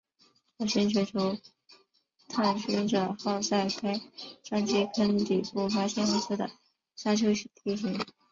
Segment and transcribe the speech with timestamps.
[0.57, 1.37] 火星全球
[2.27, 4.01] 探勘者号在该
[4.41, 6.49] 撞击坑底部发现暗色的
[6.95, 7.27] 沙丘
[7.63, 8.03] 地形。